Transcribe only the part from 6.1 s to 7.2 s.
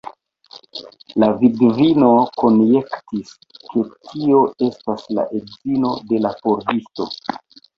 de la pordisto.